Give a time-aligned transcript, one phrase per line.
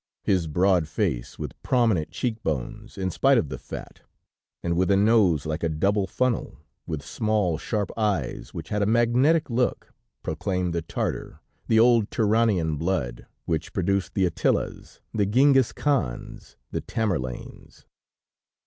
[0.23, 4.01] His broad face, with prominent cheek bones, in spite of the fat;
[4.63, 8.87] and with a nose like a double funnel, with small, sharp eyes, which had a
[8.87, 9.93] magnetic look,
[10.23, 16.81] proclaimed the Tartar, the old Turanian blood, which produced the Attilas, the Gengis Khams, the
[16.81, 17.85] Tamerlanes.